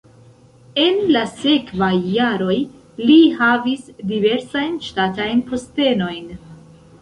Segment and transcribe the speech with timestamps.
[0.83, 2.55] En la sekvaj jaroj
[3.09, 6.35] li havis diversajn ŝtatajn postenojn.